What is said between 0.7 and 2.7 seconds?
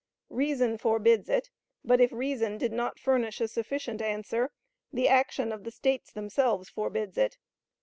forbids it; but, if reason